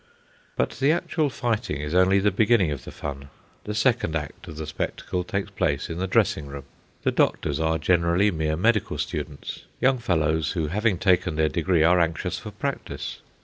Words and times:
But 0.55 0.71
the 0.79 0.91
actual 0.91 1.29
fighting 1.29 1.79
is 1.79 1.93
only 1.93 2.17
the 2.17 2.31
beginning 2.31 2.71
of 2.71 2.85
the 2.85 2.91
fun. 2.91 3.29
The 3.65 3.75
second 3.75 4.15
act 4.15 4.47
of 4.47 4.57
the 4.57 4.65
spectacle 4.65 5.23
takes 5.23 5.51
place 5.51 5.91
in 5.91 5.99
the 5.99 6.07
dressing 6.07 6.47
room. 6.47 6.63
The 7.03 7.11
doctors 7.11 7.59
are 7.59 7.77
generally 7.77 8.31
mere 8.31 8.57
medical 8.57 8.97
students 8.97 9.65
young 9.79 9.99
fellows 9.99 10.53
who, 10.53 10.69
having 10.69 10.97
taken 10.97 11.35
their 11.35 11.49
degree, 11.49 11.83
are 11.83 11.99
anxious 11.99 12.39
for 12.39 12.49
practice. 12.49 13.19